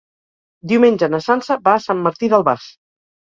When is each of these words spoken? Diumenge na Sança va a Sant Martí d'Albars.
Diumenge 0.71 1.09
na 1.15 1.19
Sança 1.25 1.59
va 1.69 1.75
a 1.81 1.83
Sant 1.85 2.01
Martí 2.07 2.31
d'Albars. 2.33 2.67